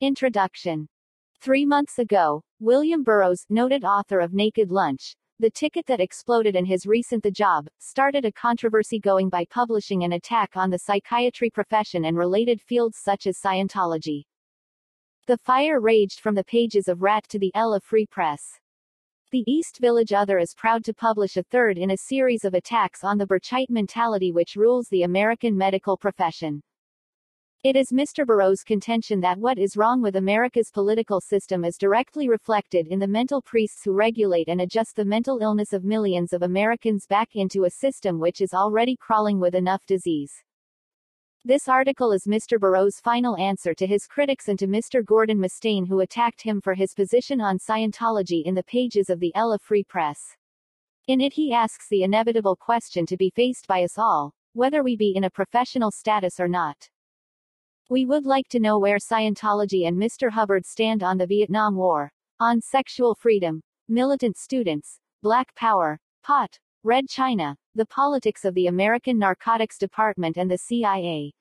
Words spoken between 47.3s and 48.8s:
on Scientology in the